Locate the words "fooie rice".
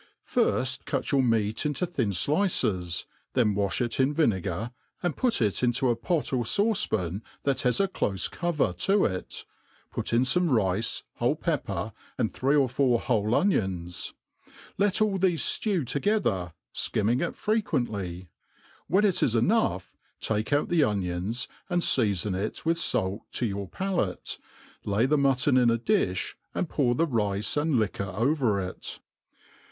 10.23-11.03